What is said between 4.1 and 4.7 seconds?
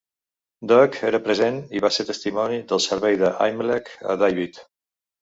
a David.